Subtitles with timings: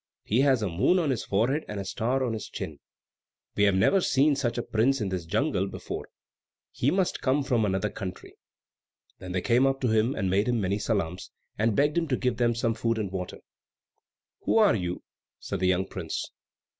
[0.23, 2.79] He has a moon on his forehead and a star on his chin.
[3.55, 6.07] We have never seen such a prince in this jungle before;
[6.71, 8.33] he must come from another country."
[9.19, 12.17] Then they came up to him, and made him many salaams, and begged him to
[12.17, 13.41] give them some food and water.
[14.45, 15.03] "Who are you?"
[15.39, 16.31] said the young prince.